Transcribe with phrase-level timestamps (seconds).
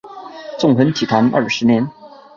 [0.57, 1.87] 纵横体坛二十年。